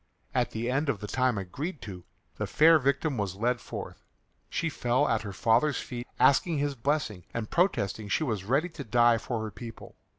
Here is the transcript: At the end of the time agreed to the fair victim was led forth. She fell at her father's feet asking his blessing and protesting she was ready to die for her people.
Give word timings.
At 0.33 0.49
the 0.49 0.67
end 0.67 0.89
of 0.89 0.99
the 0.99 1.05
time 1.05 1.37
agreed 1.37 1.79
to 1.83 2.03
the 2.37 2.47
fair 2.47 2.79
victim 2.79 3.17
was 3.17 3.35
led 3.35 3.61
forth. 3.61 4.03
She 4.49 4.67
fell 4.67 5.07
at 5.07 5.21
her 5.21 5.31
father's 5.31 5.77
feet 5.79 6.07
asking 6.19 6.57
his 6.57 6.73
blessing 6.73 7.23
and 7.35 7.51
protesting 7.51 8.09
she 8.09 8.23
was 8.23 8.43
ready 8.43 8.69
to 8.69 8.83
die 8.83 9.19
for 9.19 9.43
her 9.43 9.51
people. 9.51 9.93